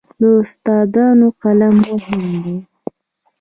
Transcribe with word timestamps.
د 0.19 0.21
استادانو 0.41 1.27
قلم 1.41 1.75
مهم 1.89 2.23
دی. 2.43 2.57